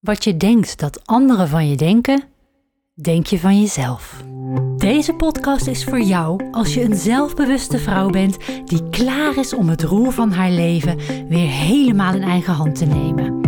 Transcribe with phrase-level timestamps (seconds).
[0.00, 2.22] Wat je denkt dat anderen van je denken,
[2.94, 4.24] denk je van jezelf.
[4.76, 9.68] Deze podcast is voor jou als je een zelfbewuste vrouw bent die klaar is om
[9.68, 10.96] het roer van haar leven
[11.28, 13.40] weer helemaal in eigen hand te nemen.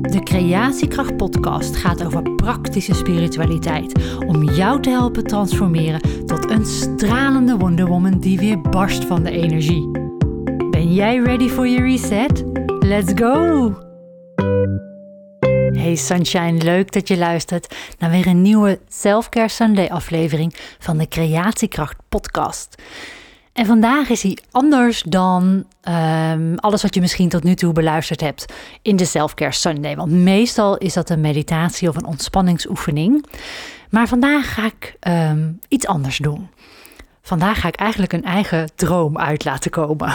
[0.00, 7.56] De Creatiekracht Podcast gaat over praktische spiritualiteit om jou te helpen transformeren tot een stralende
[7.56, 9.90] Wonder Woman die weer barst van de energie.
[10.70, 12.44] Ben jij ready voor je reset?
[12.78, 13.91] Let's go!
[15.82, 21.08] Hey Sunshine, leuk dat je luistert naar weer een nieuwe Selfcare Sunday aflevering van de
[21.08, 22.82] Creatiekracht podcast.
[23.52, 28.20] En vandaag is hij anders dan ehm, alles wat je misschien tot nu toe beluisterd
[28.20, 29.96] hebt in de Selfcare Sunday.
[29.96, 33.26] Want meestal is dat een meditatie of een ontspanningsoefening.
[33.90, 36.48] Maar vandaag ga ik ehm, iets anders doen.
[37.24, 40.08] Vandaag ga ik eigenlijk een eigen droom uit laten komen.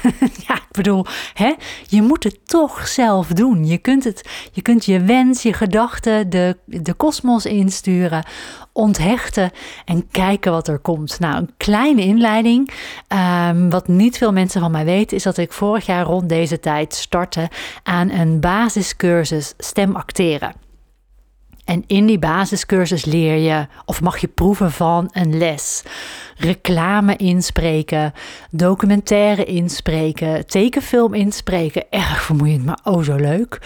[0.46, 1.52] ja, ik bedoel, hè,
[1.86, 3.66] je moet het toch zelf doen.
[3.66, 8.24] Je kunt, het, je, kunt je wens, je gedachten, de, de kosmos insturen,
[8.72, 9.50] onthechten
[9.84, 11.20] en kijken wat er komt.
[11.20, 12.70] Nou, een kleine inleiding.
[13.48, 16.60] Um, wat niet veel mensen van mij weten, is dat ik vorig jaar rond deze
[16.60, 17.48] tijd startte
[17.82, 20.63] aan een basiscursus stem acteren.
[21.64, 25.82] En in die basiscursus leer je of mag je proeven van een les.
[26.36, 28.12] Reclame inspreken,
[28.50, 31.84] documentaire inspreken, tekenfilm inspreken.
[31.90, 33.60] Erg vermoeiend, maar oh zo leuk.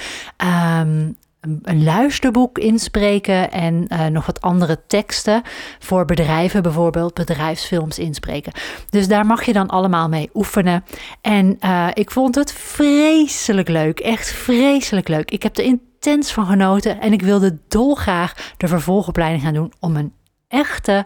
[0.80, 1.16] Um,
[1.62, 5.42] een luisterboek inspreken en uh, nog wat andere teksten
[5.78, 8.52] voor bedrijven, bijvoorbeeld bedrijfsfilms inspreken.
[8.90, 10.84] Dus daar mag je dan allemaal mee oefenen.
[11.20, 15.30] En uh, ik vond het vreselijk leuk, echt vreselijk leuk.
[15.30, 15.64] Ik heb er
[16.04, 20.12] intens van genoten en ik wilde dolgraag de vervolgopleiding gaan doen om een
[20.48, 21.04] echte,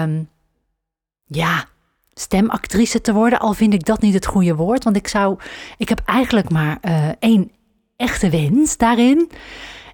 [0.00, 0.28] um,
[1.24, 1.64] ja,
[2.14, 3.38] stemactrice te worden.
[3.38, 5.38] Al vind ik dat niet het goede woord, want ik zou,
[5.76, 7.50] ik heb eigenlijk maar uh, één
[7.96, 9.30] echte wens daarin.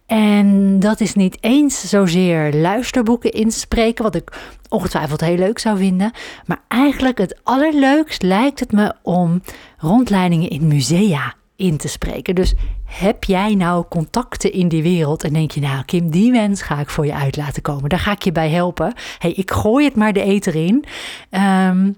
[0.07, 6.13] En dat is niet eens zozeer luisterboeken inspreken, wat ik ongetwijfeld heel leuk zou vinden.
[6.47, 9.43] Maar eigenlijk het allerleukst lijkt het me om
[9.79, 12.35] rondleidingen in musea in te spreken.
[12.35, 12.55] Dus
[12.85, 16.81] heb jij nou contacten in die wereld en denk je, nou Kim, die wens ga
[16.81, 17.89] ik voor je uit laten komen.
[17.89, 18.95] Daar ga ik je bij helpen.
[19.19, 20.85] hey, ik gooi het maar de eter in.
[21.31, 21.97] Um,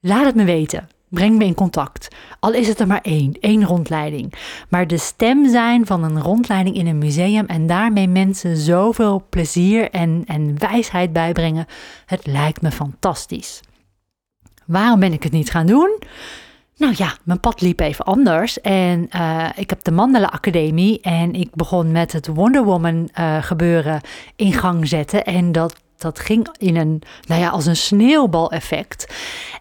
[0.00, 0.88] laat het me weten.
[1.08, 2.08] Breng me in contact.
[2.40, 4.32] Al is het er maar één, één rondleiding.
[4.68, 9.90] Maar de stem zijn van een rondleiding in een museum en daarmee mensen zoveel plezier
[9.90, 11.66] en, en wijsheid bijbrengen,
[12.06, 13.60] het lijkt me fantastisch.
[14.66, 15.98] Waarom ben ik het niet gaan doen?
[16.76, 18.60] Nou ja, mijn pad liep even anders.
[18.60, 23.42] En uh, ik heb de Mandela Academie en ik begon met het Wonder Woman uh,
[23.42, 24.00] gebeuren
[24.36, 25.24] in gang zetten.
[25.24, 29.14] En dat dat ging in een, nou ja, als een sneeuwbaleffect.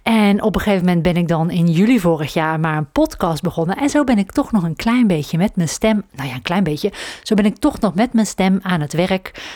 [0.04, 3.42] En op een gegeven moment ben ik dan in juli vorig jaar maar een podcast
[3.42, 3.78] begonnen.
[3.78, 6.42] En zo ben ik toch nog een klein beetje met mijn stem, nou ja, een
[6.42, 6.92] klein beetje.
[7.24, 9.56] Zo ben ik toch nog met mijn stem aan het werk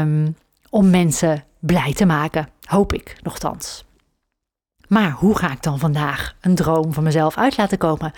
[0.00, 0.36] um,
[0.70, 2.48] om mensen blij te maken.
[2.64, 3.84] Hoop ik, nogthans.
[4.88, 8.12] Maar hoe ga ik dan vandaag een droom van mezelf uit laten komen?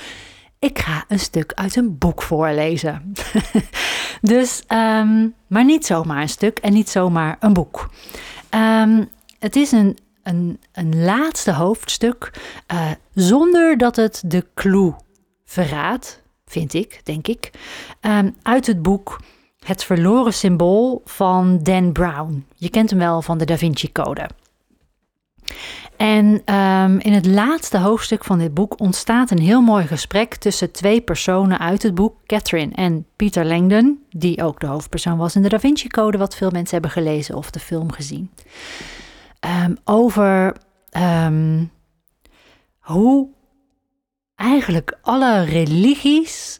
[0.58, 3.12] Ik ga een stuk uit een boek voorlezen.
[4.20, 7.90] dus, um, maar niet zomaar een stuk en niet zomaar een boek.
[8.54, 9.08] Um,
[9.38, 12.40] het is een, een, een laatste hoofdstuk
[12.72, 14.94] uh, zonder dat het de clue
[15.44, 17.50] verraadt, vind ik, denk ik,
[18.00, 19.20] um, uit het boek
[19.58, 22.46] Het verloren symbool van Dan Brown.
[22.54, 24.28] Je kent hem wel van de Da Vinci Code.
[25.96, 30.72] En um, in het laatste hoofdstuk van dit boek ontstaat een heel mooi gesprek tussen
[30.72, 35.42] twee personen uit het boek, Catherine en Peter Langdon, die ook de hoofdpersoon was in
[35.42, 38.30] de Da Vinci Code, wat veel mensen hebben gelezen of de film gezien.
[39.64, 40.56] Um, over
[41.26, 41.70] um,
[42.78, 43.28] hoe
[44.34, 46.58] eigenlijk alle religies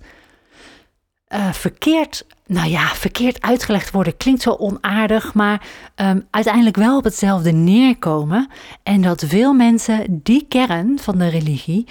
[1.29, 5.67] uh, verkeerd nou ja, verkeerd uitgelegd worden klinkt zo onaardig, maar
[5.97, 8.49] um, uiteindelijk wel op hetzelfde neerkomen.
[8.83, 11.87] En dat veel mensen die kern van de religie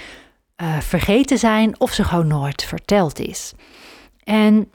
[0.61, 3.53] uh, vergeten zijn of ze gewoon nooit verteld is.
[4.23, 4.71] En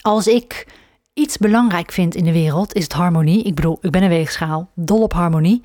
[0.00, 0.66] als ik
[1.14, 3.42] iets belangrijk vind in de wereld, is het harmonie.
[3.42, 5.62] Ik bedoel, ik ben een weegschaal, dol op harmonie.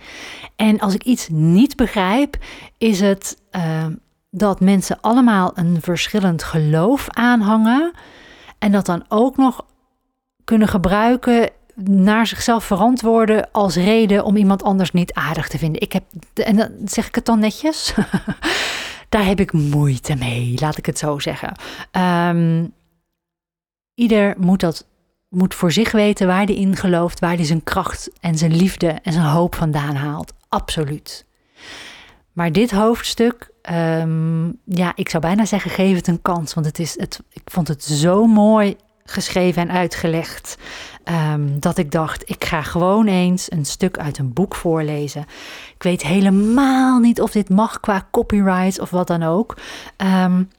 [0.55, 2.37] En als ik iets niet begrijp,
[2.77, 3.85] is het uh,
[4.29, 7.91] dat mensen allemaal een verschillend geloof aanhangen.
[8.61, 9.65] En dat dan ook nog
[10.43, 11.49] kunnen gebruiken
[11.83, 15.81] naar zichzelf verantwoorden als reden om iemand anders niet aardig te vinden.
[15.81, 16.03] Ik heb,
[16.33, 17.93] en dan zeg ik het dan netjes,
[19.09, 21.55] daar heb ik moeite mee, laat ik het zo zeggen.
[21.91, 22.73] Um,
[23.93, 24.85] ieder moet dat
[25.29, 28.87] moet voor zich weten waar hij in gelooft, waar hij zijn kracht en zijn liefde
[28.87, 30.33] en zijn hoop vandaan haalt.
[30.49, 31.25] Absoluut.
[32.31, 36.53] Maar dit hoofdstuk Um, ja, ik zou bijna zeggen, geef het een kans.
[36.53, 38.75] Want het is, het, ik vond het zo mooi
[39.05, 40.57] geschreven en uitgelegd.
[41.03, 45.25] Ehm, dat ik dacht, ik ga gewoon eens een stuk uit een boek voorlezen.
[45.75, 49.57] Ik weet helemaal niet of dit mag qua copyright of wat dan ook.
[49.97, 50.49] Um,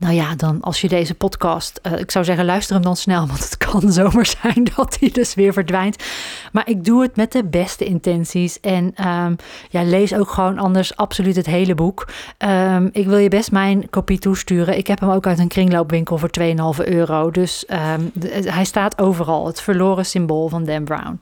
[0.00, 3.26] nou ja, dan als je deze podcast, uh, ik zou zeggen, luister hem dan snel,
[3.32, 6.04] want het kan zomaar zijn dat hij dus weer verdwijnt.
[6.52, 9.36] Maar ik doe het met de beste intenties en um,
[9.70, 12.08] ja, lees ook gewoon anders absoluut het hele boek.
[12.38, 14.76] Um, ik wil je best mijn kopie toesturen.
[14.76, 17.30] Ik heb hem ook uit een kringloopwinkel voor 2,5 euro.
[17.30, 17.64] Dus
[18.12, 21.18] de, hij staat overal, het verloren symbool van Dan Brown.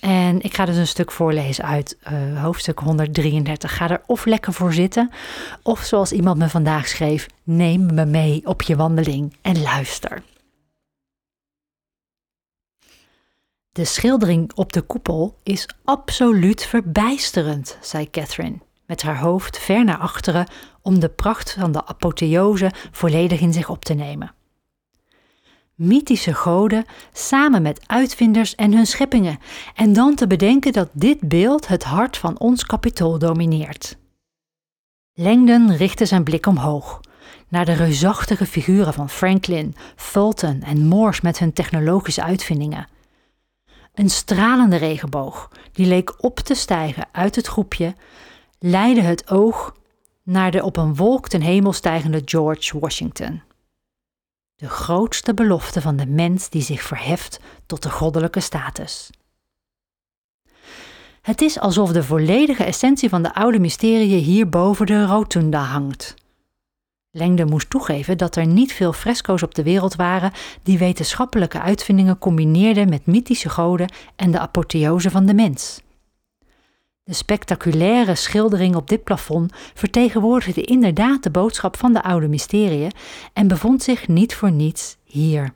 [0.00, 3.76] En ik ga dus een stuk voorlezen uit uh, hoofdstuk 133.
[3.76, 5.10] Ga er of lekker voor zitten,
[5.62, 10.22] of zoals iemand me vandaag schreef, neem me mee op je wandeling en luister.
[13.72, 19.98] De schildering op de koepel is absoluut verbijsterend, zei Catherine, met haar hoofd ver naar
[19.98, 20.46] achteren
[20.82, 24.34] om de pracht van de apotheose volledig in zich op te nemen
[25.76, 29.38] mythische goden samen met uitvinders en hun scheppingen,
[29.74, 33.96] en dan te bedenken dat dit beeld het hart van ons kapitool domineert.
[35.12, 37.00] Langdon richtte zijn blik omhoog,
[37.48, 42.88] naar de reusachtige figuren van Franklin, Fulton en Morse met hun technologische uitvindingen.
[43.94, 47.94] Een stralende regenboog, die leek op te stijgen uit het groepje,
[48.58, 49.74] leidde het oog
[50.22, 53.45] naar de op een wolk ten hemel stijgende George Washington
[54.56, 59.10] de grootste belofte van de mens die zich verheft tot de goddelijke status.
[61.22, 66.14] Het is alsof de volledige essentie van de oude mysterie hier boven de rotunda hangt.
[67.10, 70.32] Lengde moest toegeven dat er niet veel fresco's op de wereld waren
[70.62, 75.80] die wetenschappelijke uitvindingen combineerden met mythische goden en de apotheose van de mens.
[77.06, 82.92] De spectaculaire schildering op dit plafond vertegenwoordigde inderdaad de boodschap van de oude mysteriën
[83.32, 85.52] en bevond zich niet voor niets hier.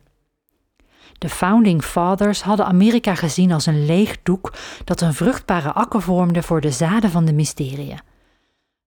[1.18, 4.52] De Founding Fathers hadden Amerika gezien als een leeg doek
[4.84, 8.00] dat een vruchtbare akker vormde voor de zaden van de mysteriën.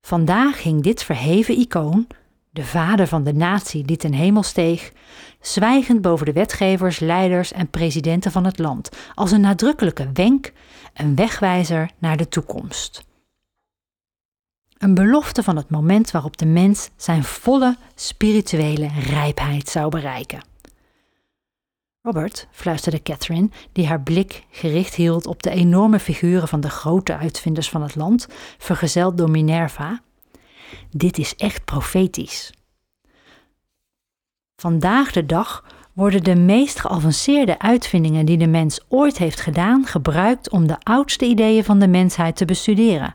[0.02, 2.08] Vandaag hing dit verheven icoon,
[2.54, 4.92] de vader van de natie die ten hemel steeg,
[5.42, 10.52] zwijgend boven de wetgevers, leiders en presidenten van het land, als een nadrukkelijke wenk,
[10.94, 13.04] een wegwijzer naar de toekomst.
[14.78, 20.44] Een belofte van het moment waarop de mens zijn volle spirituele rijpheid zou bereiken.
[22.02, 27.18] Robert, fluisterde Catherine, die haar blik gericht hield op de enorme figuren van de grote
[27.18, 28.28] uitvinders van het land,
[28.58, 30.02] vergezeld door Minerva.
[30.90, 32.54] Dit is echt profetisch.
[34.56, 40.50] Vandaag de dag worden de meest geavanceerde uitvindingen die de mens ooit heeft gedaan gebruikt
[40.50, 43.14] om de oudste ideeën van de mensheid te bestuderen.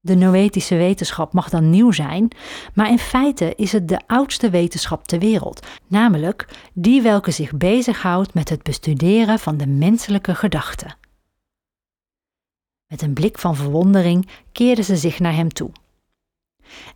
[0.00, 2.28] De noetische wetenschap mag dan nieuw zijn,
[2.74, 8.34] maar in feite is het de oudste wetenschap ter wereld, namelijk die welke zich bezighoudt
[8.34, 10.96] met het bestuderen van de menselijke gedachten.
[12.86, 15.70] Met een blik van verwondering keerde ze zich naar hem toe.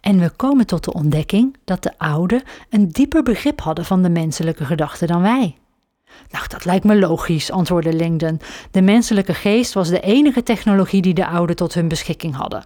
[0.01, 4.11] En we komen tot de ontdekking dat de ouden een dieper begrip hadden van de
[4.11, 5.57] menselijke gedachten dan wij.
[6.31, 8.41] Nou, dat lijkt me logisch, antwoordde Langdon.
[8.71, 12.65] De menselijke geest was de enige technologie die de ouden tot hun beschikking hadden.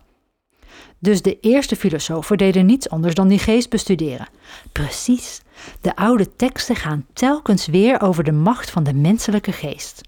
[0.99, 4.29] Dus de eerste filosofen deden niets anders dan die geest bestuderen.
[4.73, 5.43] Precies.
[5.81, 10.01] De oude teksten gaan telkens weer over de macht van de menselijke geest.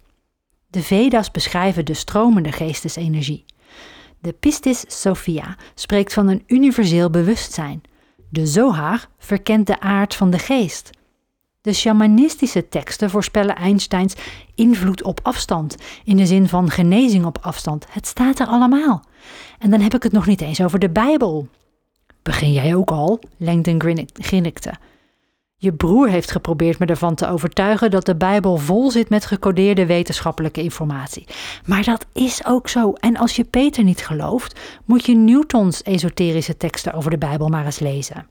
[0.67, 3.45] De Veda's beschrijven de stromende geestesenergie.
[4.21, 7.83] De Pistis Sophia spreekt van een universeel bewustzijn.
[8.29, 10.91] De Zohar verkent de aard van de geest.
[11.61, 14.15] De shamanistische teksten voorspellen Einsteins
[14.55, 17.87] invloed op afstand, in de zin van genezing op afstand.
[17.91, 19.05] Het staat er allemaal.
[19.59, 21.49] En dan heb ik het nog niet eens over de Bijbel.
[22.23, 23.19] Begin jij ook al?
[23.37, 23.83] Langdon
[24.13, 24.73] grinnikte.
[25.59, 29.87] Je broer heeft geprobeerd me ervan te overtuigen dat de Bijbel vol zit met gecodeerde
[29.87, 31.27] wetenschappelijke informatie.
[31.67, 32.93] Maar dat is ook zo.
[32.93, 37.65] En als je Peter niet gelooft, moet je Newtons esoterische teksten over de Bijbel maar
[37.65, 38.29] eens lezen.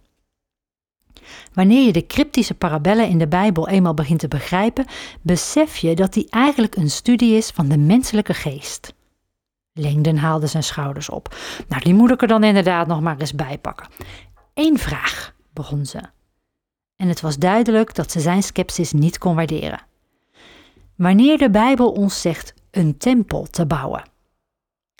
[1.54, 4.86] Wanneer je de cryptische parabellen in de Bijbel eenmaal begint te begrijpen,
[5.22, 8.94] besef je dat die eigenlijk een studie is van de menselijke geest.
[9.74, 11.36] Lengden haalde zijn schouders op.
[11.68, 13.88] Nou, die moet ik er dan inderdaad nog maar eens bij pakken.
[14.54, 16.15] Eén vraag, begon ze
[16.96, 19.82] en het was duidelijk dat ze zijn sceptisch niet kon waarderen.
[20.96, 24.04] Wanneer de Bijbel ons zegt een tempel te bouwen,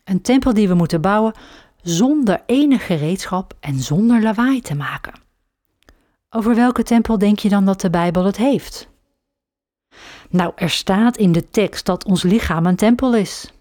[0.04, 1.34] een tempel die we moeten bouwen
[1.82, 5.14] zonder enig gereedschap en zonder lawaai te maken.
[6.30, 8.88] Over welke tempel denk je dan dat de Bijbel het heeft?
[10.30, 13.54] Nou, er staat in de tekst dat ons lichaam een tempel is.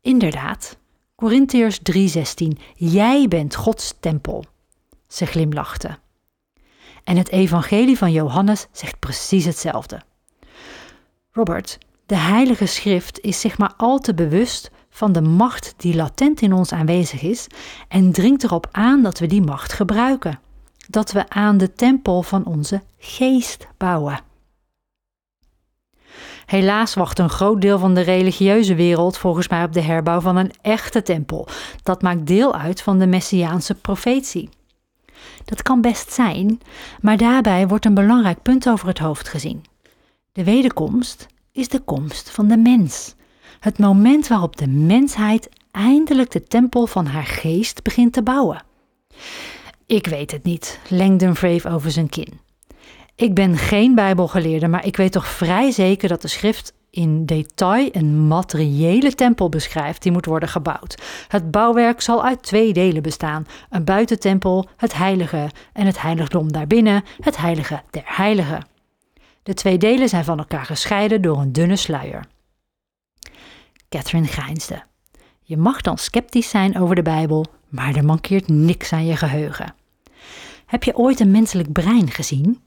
[0.00, 0.78] Inderdaad,
[1.14, 4.44] Korintiërs 3:16, jij bent Gods tempel.
[5.06, 5.98] Ze glimlachte.
[7.10, 10.00] En het evangelie van Johannes zegt precies hetzelfde.
[11.30, 16.40] Robert, de Heilige Schrift is zich maar al te bewust van de macht die latent
[16.40, 17.46] in ons aanwezig is
[17.88, 20.40] en dringt erop aan dat we die macht gebruiken.
[20.88, 24.20] Dat we aan de tempel van onze geest bouwen.
[26.46, 30.36] Helaas wacht een groot deel van de religieuze wereld volgens mij op de herbouw van
[30.36, 31.48] een echte tempel.
[31.82, 34.48] Dat maakt deel uit van de messiaanse profetie.
[35.44, 36.60] Dat kan best zijn,
[37.00, 39.64] maar daarbij wordt een belangrijk punt over het hoofd gezien.
[40.32, 43.14] De wederkomst is de komst van de mens.
[43.60, 48.62] Het moment waarop de mensheid eindelijk de tempel van haar geest begint te bouwen.
[49.86, 52.40] Ik weet het niet, Langdon wreef over zijn kin.
[53.14, 57.88] Ik ben geen Bijbelgeleerde, maar ik weet toch vrij zeker dat de schrift in detail
[57.92, 61.02] een materiële tempel beschrijft die moet worden gebouwd.
[61.28, 67.04] Het bouwwerk zal uit twee delen bestaan: een buitentempel, het heilige, en het heiligdom daarbinnen,
[67.20, 68.66] het heilige der heiligen.
[69.42, 72.24] De twee delen zijn van elkaar gescheiden door een dunne sluier.
[73.88, 74.82] Catherine grijnsde.
[75.42, 79.74] Je mag dan sceptisch zijn over de Bijbel, maar er mankeert niks aan je geheugen.
[80.66, 82.60] Heb je ooit een menselijk brein gezien?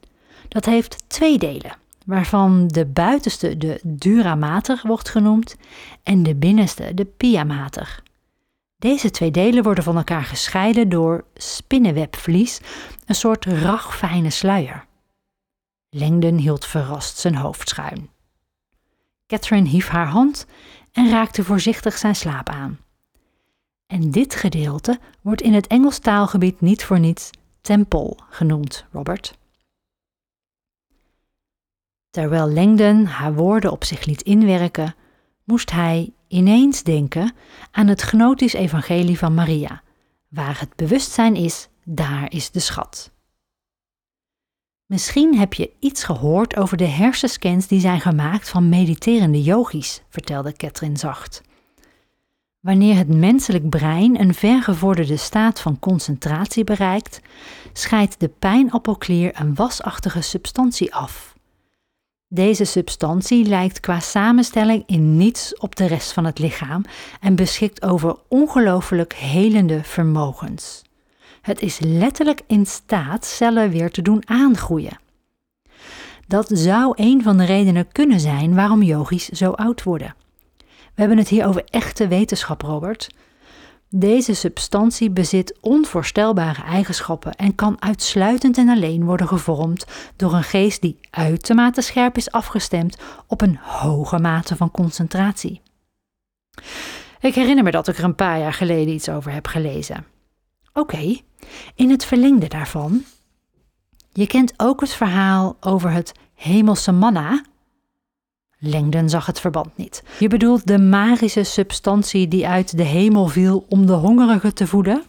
[0.47, 5.55] Dat heeft twee delen, waarvan de buitenste de dura mater wordt genoemd
[6.03, 8.03] en de binnenste de pia mater.
[8.77, 12.59] Deze twee delen worden van elkaar gescheiden door spinnenwebvlies,
[13.05, 14.85] een soort ragfijne sluier.
[15.89, 18.09] Langdon hield verrast zijn hoofd schuin.
[19.27, 20.45] Catherine hief haar hand
[20.91, 22.79] en raakte voorzichtig zijn slaap aan.
[23.87, 27.29] En dit gedeelte wordt in het Engels taalgebied niet voor niets
[27.61, 29.37] tempel genoemd, Robert.
[32.13, 34.95] Terwijl Langdon haar woorden op zich liet inwerken,
[35.43, 37.33] moest hij ineens denken
[37.71, 39.81] aan het gnotisch evangelie van Maria.
[40.27, 43.11] Waar het bewustzijn is, daar is de schat.
[44.85, 50.53] Misschien heb je iets gehoord over de hersenscans die zijn gemaakt van mediterende yogis, vertelde
[50.53, 51.41] Catherine zacht.
[52.59, 57.19] Wanneer het menselijk brein een vergevorderde staat van concentratie bereikt,
[57.71, 61.32] scheidt de pijnappelklier een wasachtige substantie af.
[62.35, 66.85] Deze substantie lijkt qua samenstelling in niets op de rest van het lichaam
[67.19, 70.81] en beschikt over ongelooflijk helende vermogens.
[71.41, 74.99] Het is letterlijk in staat cellen weer te doen aangroeien.
[76.27, 80.15] Dat zou een van de redenen kunnen zijn waarom yogis zo oud worden.
[80.57, 83.09] We hebben het hier over echte wetenschap, Robert.
[83.95, 89.85] Deze substantie bezit onvoorstelbare eigenschappen en kan uitsluitend en alleen worden gevormd
[90.15, 92.97] door een geest die uitermate scherp is afgestemd
[93.27, 95.61] op een hoge mate van concentratie.
[97.19, 100.05] Ik herinner me dat ik er een paar jaar geleden iets over heb gelezen.
[100.73, 101.17] Oké,
[101.75, 103.03] in het verlengde daarvan.
[104.11, 107.41] Je kent ook het verhaal over het hemelse manna
[108.65, 110.03] Langdon zag het verband niet.
[110.19, 115.03] Je bedoelt de magische substantie die uit de hemel viel om de hongerigen te voeden?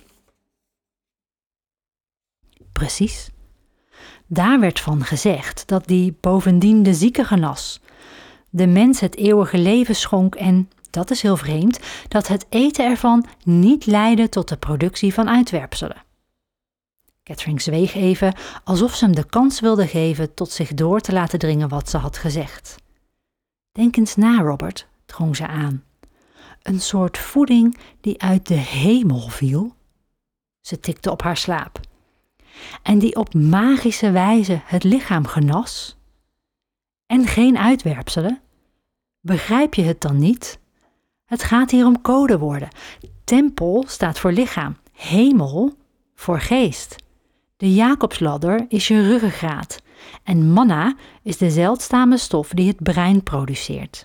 [2.72, 3.30] Precies.
[4.26, 7.80] Daar werd van gezegd dat die bovendien de zieke genas,
[8.50, 13.26] de mens het eeuwige leven schonk en, dat is heel vreemd, dat het eten ervan
[13.44, 16.02] niet leidde tot de productie van uitwerpselen.
[17.22, 18.34] Catherine zweeg even,
[18.64, 21.96] alsof ze hem de kans wilde geven tot zich door te laten dringen wat ze
[21.96, 22.82] had gezegd.
[23.78, 25.84] Denk eens na, Robert, drong ze aan.
[26.62, 29.74] Een soort voeding die uit de hemel viel.
[30.60, 31.80] Ze tikte op haar slaap.
[32.82, 35.96] En die op magische wijze het lichaam genas.
[37.06, 38.40] En geen uitwerpselen.
[39.20, 40.58] Begrijp je het dan niet?
[41.24, 42.68] Het gaat hier om codewoorden.
[43.24, 45.76] Tempel staat voor lichaam, hemel
[46.14, 46.96] voor geest.
[47.56, 49.82] De Jacobsladder is je ruggengraat
[50.22, 54.04] en manna is de zeldzame stof die het brein produceert.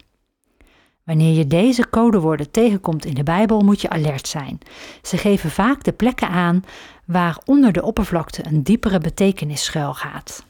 [1.03, 4.59] Wanneer je deze codewoorden tegenkomt in de Bijbel, moet je alert zijn.
[5.01, 6.63] Ze geven vaak de plekken aan
[7.05, 10.45] waar onder de oppervlakte een diepere betekenis schuilgaat.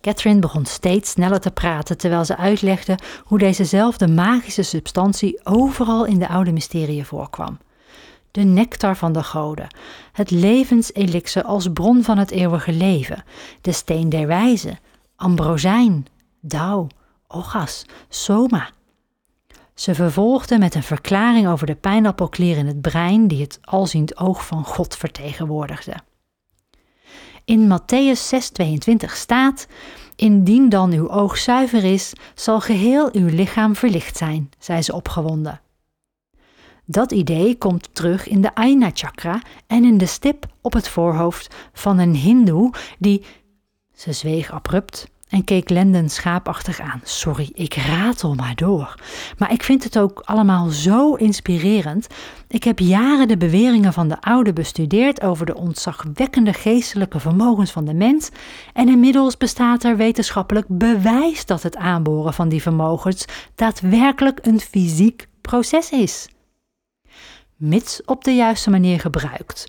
[0.00, 6.18] Catherine begon steeds sneller te praten terwijl ze uitlegde hoe dezezelfde magische substantie overal in
[6.18, 7.58] de oude mysterieën voorkwam
[8.32, 9.74] de nectar van de goden,
[10.12, 13.24] het levenselixer als bron van het eeuwige leven,
[13.60, 14.78] de steen der wijze,
[15.16, 16.06] ambrosijn,
[16.40, 16.86] dauw,
[17.26, 18.70] ogas, soma.
[19.74, 24.46] Ze vervolgde met een verklaring over de pijnappelklier in het brein die het alziend oog
[24.46, 25.94] van God vertegenwoordigde.
[27.44, 29.66] In Matthäus 6:22 staat:
[30.16, 35.60] Indien dan uw oog zuiver is, zal geheel uw lichaam verlicht zijn, zei ze opgewonden.
[36.84, 41.54] Dat idee komt terug in de Aina chakra en in de stip op het voorhoofd
[41.72, 43.24] van een hindoe die.
[43.94, 47.00] Ze zweeg abrupt en keek Lenden schaapachtig aan.
[47.04, 48.94] Sorry, ik ratel maar door.
[49.38, 52.06] Maar ik vind het ook allemaal zo inspirerend.
[52.48, 57.84] Ik heb jaren de beweringen van de oude bestudeerd over de ontzagwekkende geestelijke vermogens van
[57.84, 58.30] de mens.
[58.72, 63.24] En inmiddels bestaat er wetenschappelijk bewijs dat het aanboren van die vermogens
[63.54, 66.28] daadwerkelijk een fysiek proces is.
[67.64, 69.66] Mits op de juiste manier gebruikt,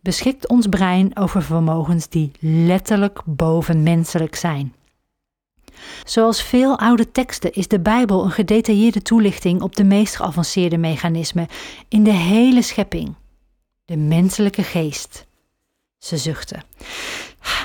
[0.00, 4.74] beschikt ons brein over vermogens die letterlijk bovenmenselijk zijn.
[6.04, 11.46] Zoals veel oude teksten is de Bijbel een gedetailleerde toelichting op de meest geavanceerde mechanismen
[11.88, 13.14] in de hele schepping.
[13.84, 15.26] De menselijke geest.
[15.98, 16.56] Ze zuchtte.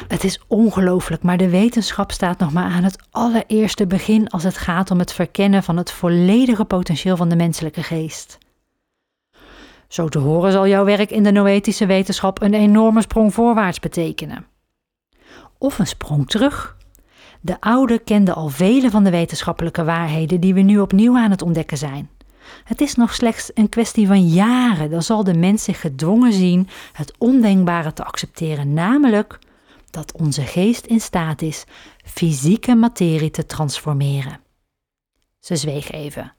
[0.07, 4.57] Het is ongelooflijk, maar de wetenschap staat nog maar aan het allereerste begin als het
[4.57, 8.38] gaat om het verkennen van het volledige potentieel van de menselijke geest.
[9.89, 14.46] Zo te horen zal jouw werk in de noetische wetenschap een enorme sprong voorwaarts betekenen.
[15.58, 16.77] Of een sprong terug.
[17.41, 21.41] De oude kende al vele van de wetenschappelijke waarheden die we nu opnieuw aan het
[21.41, 22.10] ontdekken zijn.
[22.63, 26.67] Het is nog slechts een kwestie van jaren, dan zal de mens zich gedwongen zien
[26.93, 29.39] het ondenkbare te accepteren, namelijk
[29.89, 31.63] dat onze geest in staat is
[32.05, 34.39] fysieke materie te transformeren.
[35.39, 36.34] Ze zweeg even.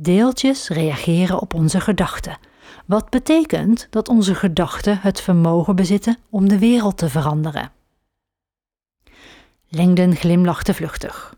[0.00, 2.38] Deeltjes reageren op onze gedachten,
[2.86, 7.70] wat betekent dat onze gedachten het vermogen bezitten om de wereld te veranderen.
[9.68, 11.36] Lengden glimlachte vluchtig.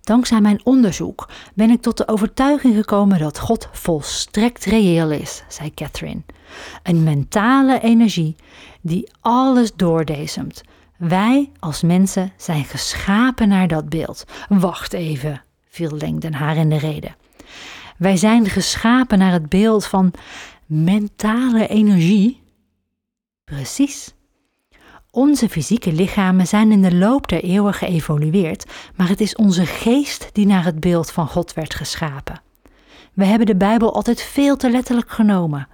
[0.00, 5.74] Dankzij mijn onderzoek ben ik tot de overtuiging gekomen dat God volstrekt reëel is, zei
[5.74, 6.22] Catherine.
[6.82, 8.36] Een mentale energie
[8.80, 10.62] die alles doordezemt.
[10.96, 14.24] Wij als mensen zijn geschapen naar dat beeld.
[14.48, 17.18] Wacht even, viel Lengden haar in de rede.
[18.00, 20.12] Wij zijn geschapen naar het beeld van
[20.66, 22.42] mentale energie.
[23.44, 24.14] Precies.
[25.10, 28.64] Onze fysieke lichamen zijn in de loop der eeuwen geëvolueerd,
[28.96, 32.40] maar het is onze geest die naar het beeld van God werd geschapen.
[33.12, 35.68] We hebben de Bijbel altijd veel te letterlijk genomen.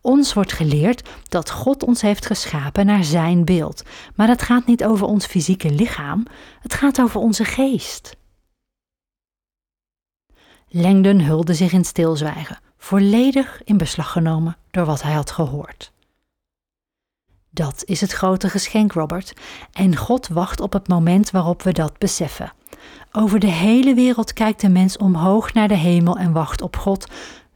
[0.00, 3.82] Ons wordt geleerd dat God ons heeft geschapen naar Zijn beeld,
[4.14, 6.26] maar het gaat niet over ons fysieke lichaam,
[6.60, 8.16] het gaat over onze geest.
[10.74, 15.92] Langdon hulde zich in stilzwijgen, volledig in beslag genomen door wat hij had gehoord.
[17.50, 19.32] Dat is het grote geschenk, Robert,
[19.72, 22.52] en God wacht op het moment waarop we dat beseffen.
[23.10, 27.06] Over de hele wereld kijkt de mens omhoog naar de hemel en wacht op God,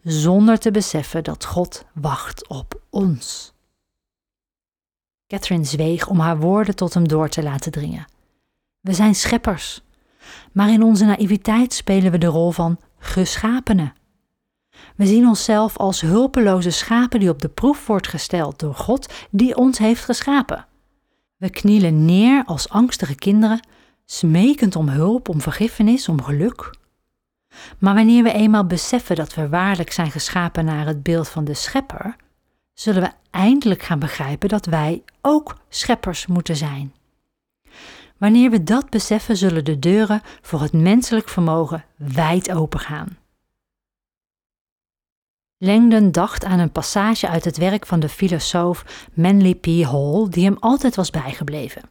[0.03, 3.53] zonder te beseffen dat God wacht op ons.
[5.27, 8.07] Catherine zweeg om haar woorden tot hem door te laten dringen.
[8.81, 9.83] We zijn scheppers,
[10.53, 13.95] maar in onze naïviteit spelen we de rol van geschapenen.
[14.97, 19.57] We zien onszelf als hulpeloze schapen die op de proef wordt gesteld door God die
[19.57, 20.67] ons heeft geschapen.
[21.37, 23.61] We knielen neer als angstige kinderen,
[24.05, 26.71] smekend om hulp, om vergiffenis, om geluk.
[27.79, 31.55] Maar wanneer we eenmaal beseffen dat we waarlijk zijn geschapen naar het beeld van de
[31.55, 32.17] Schepper,
[32.75, 36.95] zullen we eindelijk gaan begrijpen dat wij ook scheppers moeten zijn.
[38.19, 43.19] Wanneer we dat beseffen, zullen de deuren voor het menselijk vermogen wijd opengaan.
[45.59, 49.67] Langdon dacht aan een passage uit het werk van de filosoof Manly P.
[49.67, 51.83] Hall, die hem altijd was bijgebleven.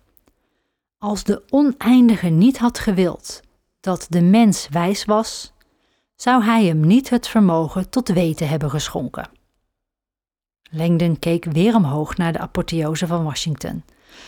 [0.98, 3.42] Als de oneindige niet had gewild
[3.80, 5.54] dat de mens wijs was,
[6.16, 9.30] zou hij hem niet het vermogen tot weten hebben geschonken.
[10.72, 13.84] Langdon keek weer omhoog naar de apotheose van Washington,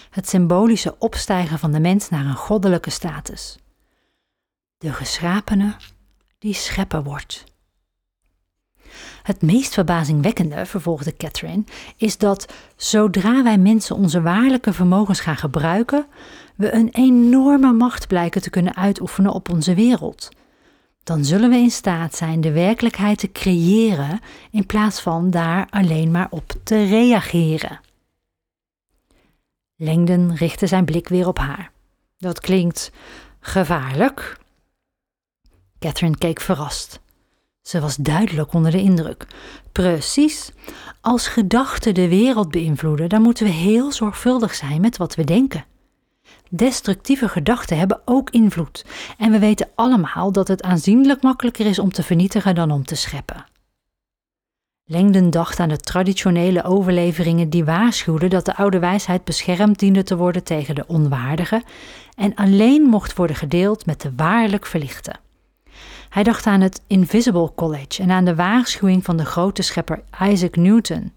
[0.10, 3.58] het symbolische opstijgen van de mens naar een goddelijke status.
[4.78, 5.76] De geschapene
[6.40, 7.44] die schepper wordt.
[9.24, 11.64] Het meest verbazingwekkende, vervolgde Catherine,
[11.98, 16.06] is dat zodra wij mensen onze waarlijke vermogens gaan gebruiken,
[16.56, 20.30] we een enorme macht blijken te kunnen uitoefenen op onze wereld.
[21.04, 24.20] Dan zullen we in staat zijn de werkelijkheid te creëren
[24.52, 27.80] in plaats van daar alleen maar op te reageren.
[29.80, 31.72] Langdon richtte zijn blik weer op haar.
[32.18, 32.92] Dat klinkt
[33.40, 34.38] gevaarlijk.
[35.80, 37.00] Catherine keek verrast.
[37.62, 39.28] Ze was duidelijk onder de indruk.
[39.72, 40.52] Precies.
[41.02, 45.66] Als gedachten de wereld beïnvloeden, dan moeten we heel zorgvuldig zijn met wat we denken.
[46.50, 48.86] Destructieve gedachten hebben ook invloed.
[49.18, 52.96] En we weten allemaal dat het aanzienlijk makkelijker is om te vernietigen dan om te
[52.96, 53.46] scheppen.
[54.90, 60.18] Lengden dacht aan de traditionele overleveringen die waarschuwden dat de oude wijsheid beschermd diende te
[60.18, 61.64] worden tegen de onwaardige
[62.16, 65.20] en alleen mocht worden gedeeld met de waarlijk verlichten.
[66.10, 70.56] Hij dacht aan het Invisible College en aan de waarschuwing van de grote schepper Isaac
[70.56, 71.14] Newton.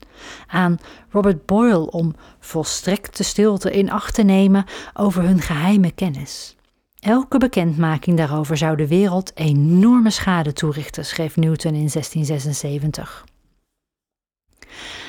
[0.47, 0.79] Aan
[1.11, 6.57] Robert Boyle om volstrekte stilte in acht te nemen over hun geheime kennis.
[7.01, 13.25] Elke bekendmaking daarover zou de wereld enorme schade toerichten, schreef Newton in 1676.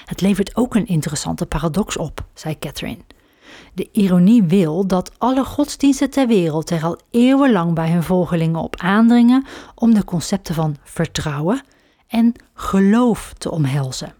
[0.06, 3.02] Het levert ook een interessante paradox op, zei Catherine.
[3.74, 8.76] De ironie wil dat alle godsdiensten ter wereld er al eeuwenlang bij hun volgelingen op
[8.76, 9.45] aandringen
[9.76, 11.62] om de concepten van vertrouwen
[12.08, 14.13] en geloof te omhelzen.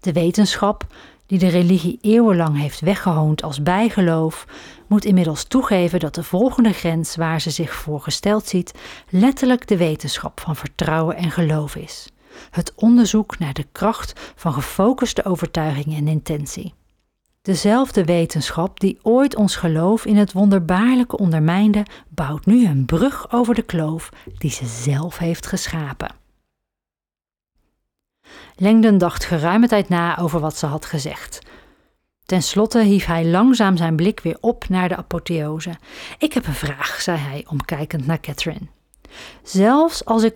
[0.00, 0.86] De wetenschap,
[1.26, 4.46] die de religie eeuwenlang heeft weggehoond als bijgeloof,
[4.86, 8.72] moet inmiddels toegeven dat de volgende grens waar ze zich voor gesteld ziet,
[9.08, 12.08] letterlijk de wetenschap van vertrouwen en geloof is.
[12.50, 16.74] Het onderzoek naar de kracht van gefocuste overtuiging en intentie.
[17.42, 23.54] Dezelfde wetenschap die ooit ons geloof in het wonderbaarlijke ondermijnde, bouwt nu een brug over
[23.54, 26.14] de kloof die ze zelf heeft geschapen.
[28.56, 31.40] Langdon dacht geruime tijd na over wat ze had gezegd.
[32.24, 35.76] Ten slotte hief hij langzaam zijn blik weer op naar de apotheose.
[36.18, 38.66] Ik heb een vraag, zei hij, omkijkend naar Catherine.
[39.42, 40.34] Zelfs als ik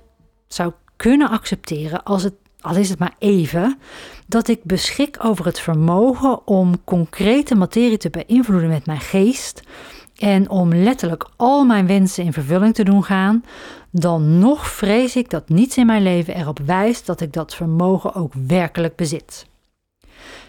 [0.48, 3.78] zou kunnen accepteren, als het, al is het maar even,
[4.26, 9.62] dat ik beschik over het vermogen om concrete materie te beïnvloeden met mijn geest
[10.16, 13.44] en om letterlijk al mijn wensen in vervulling te doen gaan,
[13.90, 18.14] dan nog vrees ik dat niets in mijn leven erop wijst dat ik dat vermogen
[18.14, 19.46] ook werkelijk bezit.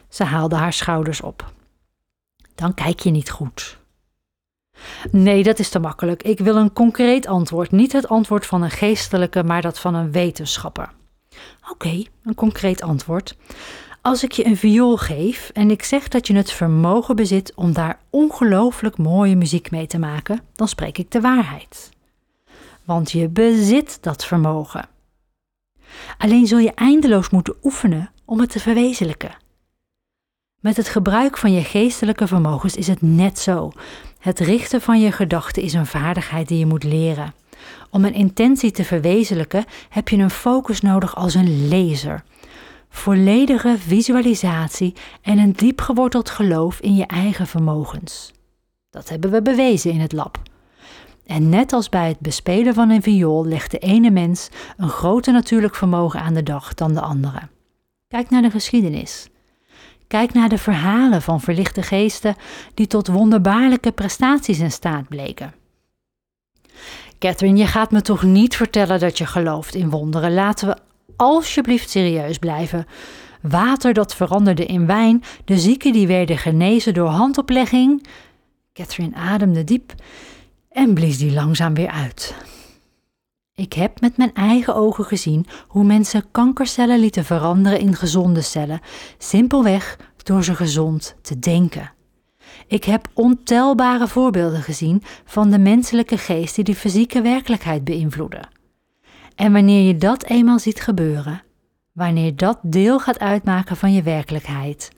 [0.10, 1.52] Ze haalde haar schouders op.
[2.56, 3.78] Dan kijk je niet goed.
[5.12, 6.24] Nee, dat is te makkelijk.
[6.24, 7.72] Ik wil een concreet antwoord.
[7.72, 10.90] Niet het antwoord van een geestelijke, maar dat van een wetenschapper.
[11.72, 13.38] Oké, een concreet antwoord.
[14.02, 17.74] Als ik je een viool geef en ik zeg dat je het vermogen bezit om
[17.74, 21.90] daar ongelooflijk mooie muziek mee te maken, dan spreek ik de waarheid.
[22.84, 24.88] Want je bezit dat vermogen.
[26.18, 29.36] Alleen zul je eindeloos moeten oefenen om het te verwezenlijken.
[30.68, 33.72] Met het gebruik van je geestelijke vermogens is het net zo.
[34.20, 37.34] Het richten van je gedachten is een vaardigheid die je moet leren.
[37.90, 42.24] Om een intentie te verwezenlijken heb je een focus nodig als een laser.
[42.90, 48.32] Volledige visualisatie en een diep geworteld geloof in je eigen vermogens.
[48.90, 50.42] Dat hebben we bewezen in het lab.
[51.26, 55.34] En net als bij het bespelen van een viool legt de ene mens een groter
[55.34, 57.40] natuurlijk vermogen aan de dag dan de andere.
[58.08, 59.28] Kijk naar de geschiedenis.
[60.08, 62.36] Kijk naar de verhalen van verlichte geesten
[62.74, 65.54] die tot wonderbaarlijke prestaties in staat bleken.
[67.20, 70.34] Catherine, je gaat me toch niet vertellen dat je gelooft in wonderen.
[70.34, 70.78] Laten we
[71.16, 72.86] alsjeblieft serieus blijven.
[73.42, 78.08] Water dat veranderde in wijn, de zieken die werden genezen door handoplegging.
[78.74, 79.94] Catherine ademde diep
[80.70, 82.36] en blies die langzaam weer uit.
[83.58, 88.80] Ik heb met mijn eigen ogen gezien hoe mensen kankercellen lieten veranderen in gezonde cellen,
[89.18, 91.92] simpelweg door ze gezond te denken.
[92.68, 98.50] Ik heb ontelbare voorbeelden gezien van de menselijke geest die de fysieke werkelijkheid beïnvloeden.
[99.36, 101.44] En wanneer je dat eenmaal ziet gebeuren,
[101.92, 104.92] wanneer dat deel gaat uitmaken van je werkelijkheid,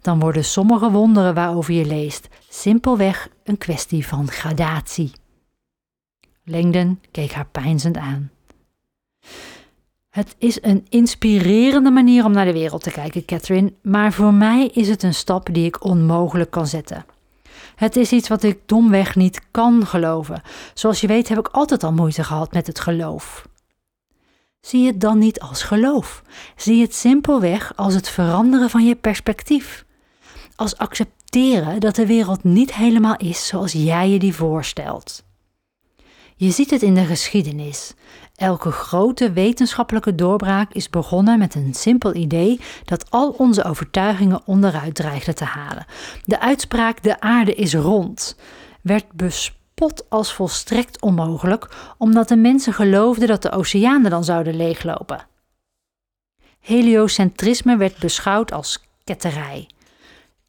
[0.00, 5.12] dan worden sommige wonderen waarover je leest simpelweg een kwestie van gradatie.
[6.44, 8.30] Langdon keek haar pijnzend aan.
[10.10, 14.66] Het is een inspirerende manier om naar de wereld te kijken, Catherine, maar voor mij
[14.66, 17.04] is het een stap die ik onmogelijk kan zetten.
[17.74, 20.42] Het is iets wat ik domweg niet kan geloven.
[20.74, 23.48] Zoals je weet heb ik altijd al moeite gehad met het geloof.
[24.60, 26.22] Zie het dan niet als geloof.
[26.56, 29.84] Zie het simpelweg als het veranderen van je perspectief.
[30.56, 35.24] Als accepteren dat de wereld niet helemaal is zoals jij je die voorstelt.
[36.36, 37.94] Je ziet het in de geschiedenis.
[38.36, 44.94] Elke grote wetenschappelijke doorbraak is begonnen met een simpel idee dat al onze overtuigingen onderuit
[44.94, 45.86] dreigde te halen.
[46.24, 48.36] De uitspraak de aarde is rond
[48.82, 51.68] werd bespot als volstrekt onmogelijk,
[51.98, 55.26] omdat de mensen geloofden dat de oceanen dan zouden leeglopen.
[56.60, 59.66] Heliocentrisme werd beschouwd als ketterij.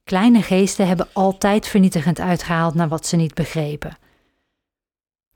[0.04, 3.98] Kleine geesten hebben altijd vernietigend uitgehaald naar wat ze niet begrepen.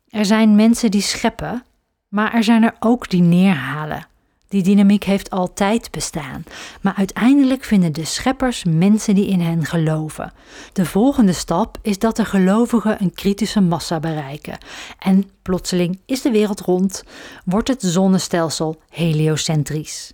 [0.10, 1.64] Er zijn mensen die scheppen,
[2.08, 4.08] maar er zijn er ook die neerhalen.
[4.48, 6.44] Die dynamiek heeft altijd bestaan,
[6.82, 10.34] maar uiteindelijk vinden de scheppers mensen die in hen geloven.
[10.74, 14.58] De volgende stap is dat de gelovigen een kritische massa bereiken.
[15.00, 17.04] En plotseling is de wereld rond,
[17.46, 20.14] wordt het zonnestelsel heliocentrisch.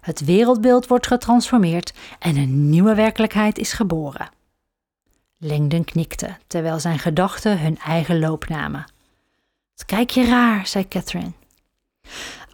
[0.00, 4.28] Het wereldbeeld wordt getransformeerd en een nieuwe werkelijkheid is geboren.
[5.38, 8.86] Langdon knikte, terwijl zijn gedachten hun eigen loop namen.
[9.86, 11.32] Kijk je raar, zei Catherine.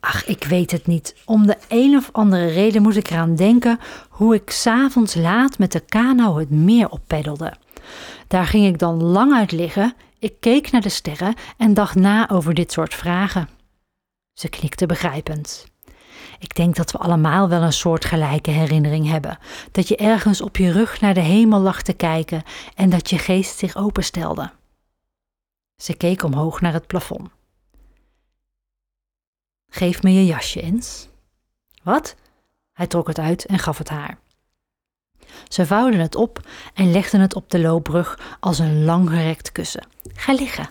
[0.00, 1.16] Ach, ik weet het niet.
[1.24, 5.72] Om de een of andere reden moet ik eraan denken hoe ik s'avonds laat met
[5.72, 7.54] de kano het meer oppeddelde.
[8.28, 12.30] Daar ging ik dan lang uit liggen, ik keek naar de sterren en dacht na
[12.30, 13.48] over dit soort vragen.
[14.32, 15.66] Ze knikte begrijpend.
[16.38, 19.38] Ik denk dat we allemaal wel een soortgelijke herinnering hebben.
[19.72, 22.42] Dat je ergens op je rug naar de hemel lag te kijken
[22.74, 24.50] en dat je geest zich openstelde.
[25.76, 27.30] Ze keek omhoog naar het plafond.
[29.70, 31.08] Geef me je jasje eens.
[31.82, 32.14] Wat?
[32.72, 34.18] Hij trok het uit en gaf het haar.
[35.48, 39.86] Ze vouwden het op en legden het op de loopbrug als een langgerekt kussen.
[40.14, 40.68] Ga liggen.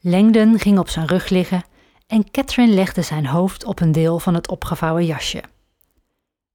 [0.00, 1.64] Langdon ging op zijn rug liggen
[2.06, 5.42] en Catherine legde zijn hoofd op een deel van het opgevouwen jasje.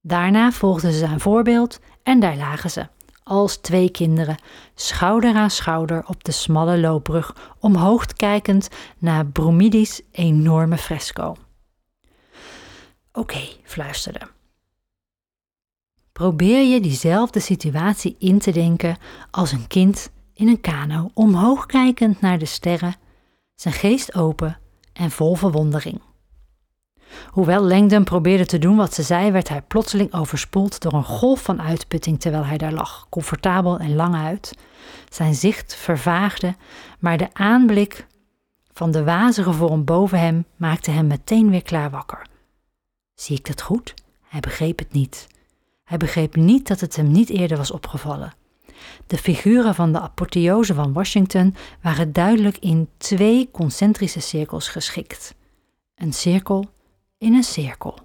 [0.00, 2.88] Daarna volgden ze zijn voorbeeld en daar lagen ze,
[3.28, 4.36] als twee kinderen,
[4.74, 11.36] schouder aan schouder op de smalle loopbrug, omhoog kijkend naar Bromidi's enorme fresco.
[13.12, 14.20] Oké, fluisterde.
[16.12, 18.96] Probeer je diezelfde situatie in te denken
[19.30, 22.94] als een kind in een kano, omhoog kijkend naar de sterren,
[23.54, 24.58] zijn geest open
[24.92, 26.00] en vol verwondering.
[27.30, 31.42] Hoewel Langdon probeerde te doen wat ze zei, werd hij plotseling overspoeld door een golf
[31.42, 34.54] van uitputting terwijl hij daar lag, comfortabel en lang uit.
[35.10, 36.54] Zijn zicht vervaagde,
[36.98, 38.06] maar de aanblik
[38.72, 42.26] van de wazige vorm boven hem maakte hem meteen weer klaar wakker.
[43.14, 43.94] Zie ik dat goed?
[44.28, 45.26] Hij begreep het niet.
[45.84, 48.32] Hij begreep niet dat het hem niet eerder was opgevallen.
[49.06, 55.34] De figuren van de apotheose van Washington waren duidelijk in twee concentrische cirkels geschikt.
[55.94, 56.64] Een cirkel
[57.18, 57.98] in een cirkel.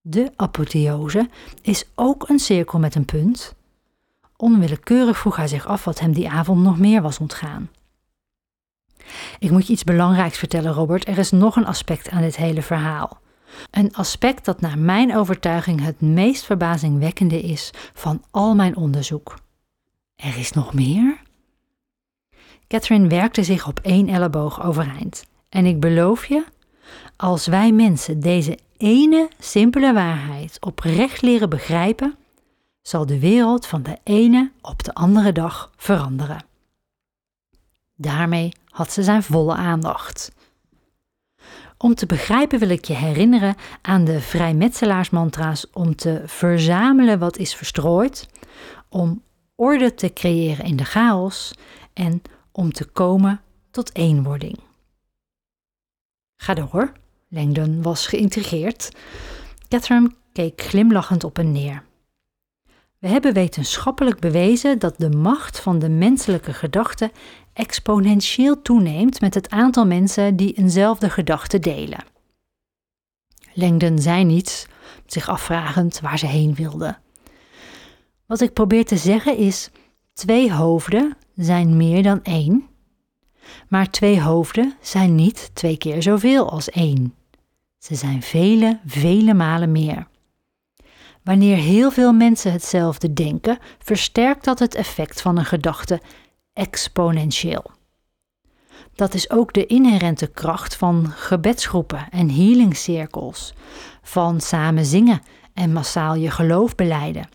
[0.00, 1.28] De apotheose
[1.62, 3.54] is ook een cirkel met een punt.
[4.36, 7.70] Onwillekeurig vroeg hij zich af wat hem die avond nog meer was ontgaan.
[9.38, 11.08] Ik moet je iets belangrijks vertellen, Robert.
[11.08, 13.20] Er is nog een aspect aan dit hele verhaal.
[13.70, 19.38] Een aspect dat naar mijn overtuiging het meest verbazingwekkende is van al mijn onderzoek.
[20.16, 21.20] Er is nog meer?
[22.68, 25.24] Catherine werkte zich op één elleboog overeind.
[25.48, 26.44] En ik beloof je,
[27.16, 32.16] als wij mensen deze ene simpele waarheid oprecht leren begrijpen,
[32.82, 36.44] zal de wereld van de ene op de andere dag veranderen.
[37.94, 40.32] Daarmee had ze zijn volle aandacht.
[41.76, 47.54] Om te begrijpen wil ik je herinneren aan de vrijmetselaarsmantra's om te verzamelen wat is
[47.54, 48.28] verstrooid,
[48.88, 49.22] om
[49.54, 51.52] orde te creëren in de chaos
[51.92, 52.22] en
[52.52, 54.58] om te komen tot eenwording.
[56.36, 56.92] Ga door.
[57.34, 58.90] Langdon was geïntrigeerd.
[59.68, 61.84] Catherine keek glimlachend op en neer.
[62.98, 67.10] We hebben wetenschappelijk bewezen dat de macht van de menselijke gedachte
[67.52, 72.04] exponentieel toeneemt met het aantal mensen die eenzelfde gedachte delen.
[73.52, 74.66] Langdon zei niets,
[75.06, 76.98] zich afvragend waar ze heen wilde.
[78.26, 79.70] Wat ik probeer te zeggen is:
[80.12, 82.68] twee hoofden zijn meer dan één,
[83.68, 87.14] maar twee hoofden zijn niet twee keer zoveel als één.
[87.82, 90.06] Ze zijn vele, vele malen meer.
[91.22, 96.00] Wanneer heel veel mensen hetzelfde denken, versterkt dat het effect van een gedachte
[96.52, 97.70] exponentieel.
[98.94, 103.54] Dat is ook de inherente kracht van gebedsgroepen en healingcirkels,
[104.02, 105.22] van samen zingen
[105.54, 107.28] en massaal je geloof beleiden.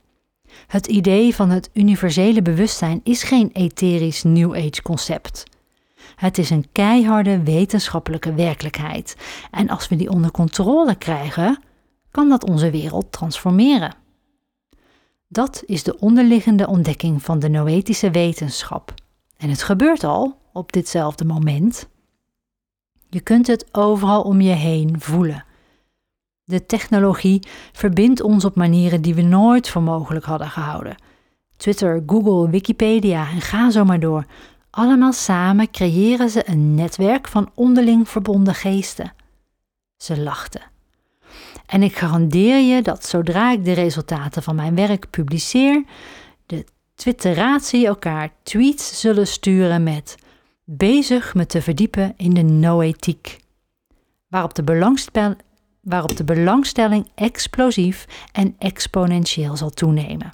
[0.67, 5.43] Het idee van het universele bewustzijn is geen etherisch New Age concept.
[6.17, 9.17] Het is een keiharde wetenschappelijke werkelijkheid.
[9.51, 11.59] En als we die onder controle krijgen,
[12.11, 13.95] kan dat onze wereld transformeren.
[15.27, 18.93] Dat is de onderliggende ontdekking van de Noetische wetenschap.
[19.37, 21.87] En het gebeurt al op ditzelfde moment.
[23.09, 25.45] Je kunt het overal om je heen voelen.
[26.43, 30.95] De technologie verbindt ons op manieren die we nooit voor mogelijk hadden gehouden.
[31.57, 34.25] Twitter, Google, Wikipedia en ga zo maar door.
[34.77, 39.13] Allemaal samen creëren ze een netwerk van onderling verbonden geesten.
[39.95, 40.61] Ze lachten.
[41.65, 45.83] En ik garandeer je dat zodra ik de resultaten van mijn werk publiceer,
[46.45, 50.15] de Twitteratie elkaar tweets zullen sturen met
[50.63, 53.37] bezig me te verdiepen in de noetiek.
[54.27, 55.35] Waarop de,
[55.81, 60.33] waarop de belangstelling explosief en exponentieel zal toenemen.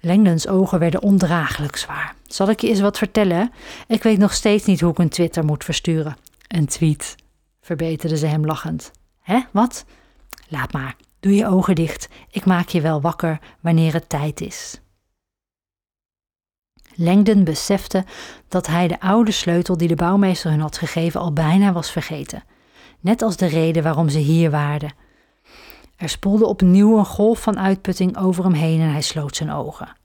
[0.00, 2.14] Langdons ogen werden ondraaglijk zwaar.
[2.26, 3.52] Zal ik je eens wat vertellen?
[3.86, 6.16] Ik weet nog steeds niet hoe ik een Twitter moet versturen.
[6.48, 7.14] Een tweet,
[7.60, 8.90] verbeterde ze hem lachend.
[9.20, 9.84] Hè, wat?
[10.48, 12.08] Laat maar, doe je ogen dicht.
[12.30, 14.80] Ik maak je wel wakker wanneer het tijd is.
[16.94, 18.04] Langdon besefte
[18.48, 22.44] dat hij de oude sleutel die de bouwmeester hun had gegeven al bijna was vergeten.
[23.00, 24.92] Net als de reden waarom ze hier waren.
[25.98, 29.96] Er spoelde opnieuw een golf van uitputting over hem heen en hij sloot zijn ogen.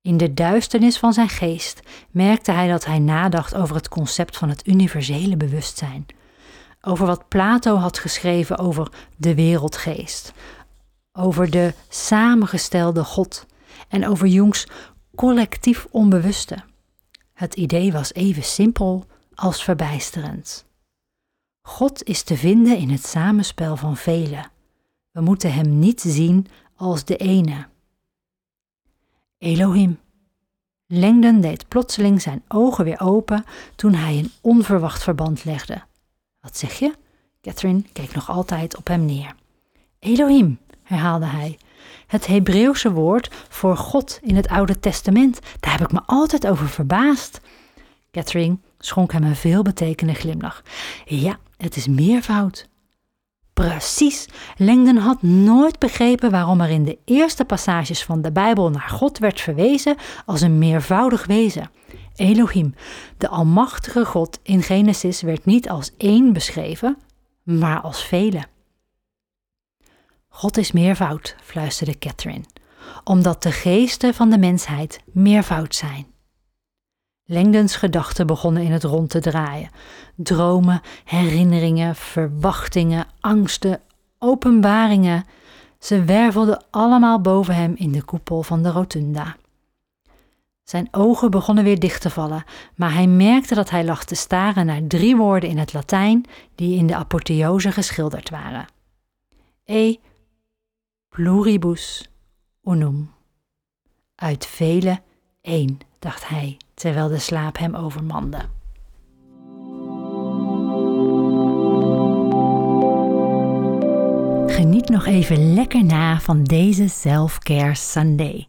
[0.00, 4.48] In de duisternis van zijn geest merkte hij dat hij nadacht over het concept van
[4.48, 6.06] het universele bewustzijn.
[6.80, 10.32] Over wat Plato had geschreven over de wereldgeest.
[11.12, 13.46] Over de samengestelde God.
[13.88, 14.66] En over Jungs
[15.14, 16.56] collectief onbewuste.
[17.32, 20.64] Het idee was even simpel als verbijsterend.
[21.62, 24.50] God is te vinden in het samenspel van velen.
[25.12, 26.46] We moeten Hem niet zien
[26.76, 27.66] als de ene.
[29.38, 29.98] Elohim.
[30.86, 33.44] Langdon deed plotseling zijn ogen weer open
[33.76, 35.82] toen hij een onverwacht verband legde.
[36.40, 36.94] Wat zeg je?
[37.40, 39.34] Catherine keek nog altijd op hem neer.
[39.98, 41.58] Elohim, herhaalde hij.
[42.06, 46.68] Het Hebreeuwse woord voor God in het Oude Testament, daar heb ik me altijd over
[46.68, 47.40] verbaasd.
[48.10, 50.62] Catherine schonk hem een veelbetekende glimlach.
[51.04, 52.68] Ja, het is meervoud.
[53.52, 54.28] Precies.
[54.56, 59.18] Langdon had nooit begrepen waarom er in de eerste passages van de Bijbel naar God
[59.18, 61.70] werd verwezen als een meervoudig wezen.
[62.14, 62.74] Elohim,
[63.18, 66.96] de almachtige God in Genesis, werd niet als één beschreven,
[67.42, 68.44] maar als vele.
[70.28, 72.44] God is meervoud, fluisterde Catherine,
[73.04, 76.11] omdat de geesten van de mensheid meervoud zijn.
[77.32, 79.70] Langdons gedachten begonnen in het rond te draaien.
[80.16, 83.80] Dromen, herinneringen, verwachtingen, angsten,
[84.18, 85.24] openbaringen.
[85.78, 89.36] Ze wervelden allemaal boven hem in de koepel van de rotunda.
[90.62, 94.66] Zijn ogen begonnen weer dicht te vallen, maar hij merkte dat hij lag te staren
[94.66, 98.66] naar drie woorden in het Latijn die in de apotheose geschilderd waren.
[99.64, 99.96] E
[101.08, 102.10] pluribus
[102.64, 103.10] unum.
[104.14, 105.00] Uit vele
[105.40, 108.38] één, dacht hij, terwijl de slaap hem overmande.
[114.46, 118.46] Geniet nog even lekker na van deze Self-Care Sunday.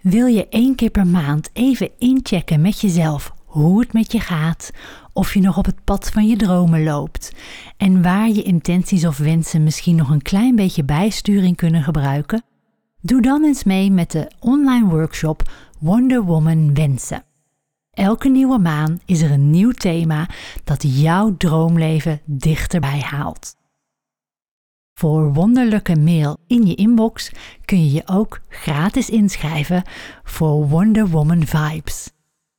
[0.00, 4.70] Wil je één keer per maand even inchecken met jezelf hoe het met je gaat,
[5.12, 7.34] of je nog op het pad van je dromen loopt
[7.76, 12.42] en waar je intenties of wensen misschien nog een klein beetje bijsturing kunnen gebruiken?
[13.00, 15.42] Doe dan eens mee met de online workshop
[15.78, 17.26] Wonder Woman Wensen.
[17.98, 20.28] Elke nieuwe maan is er een nieuw thema
[20.64, 23.56] dat jouw droomleven dichterbij haalt.
[24.94, 27.32] Voor wonderlijke mail in je inbox
[27.64, 29.82] kun je je ook gratis inschrijven
[30.22, 32.10] voor Wonder Woman Vibes.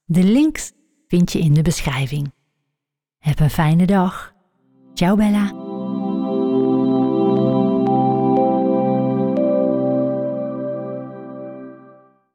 [0.06, 0.72] De links
[1.08, 2.34] vind je in de beschrijving.
[3.18, 4.34] Heb een fijne dag.
[4.94, 5.69] Ciao Bella.